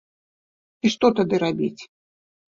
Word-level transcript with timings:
І 0.87 0.91
што 0.95 1.11
тады 1.21 1.35
рабіць? 1.45 1.81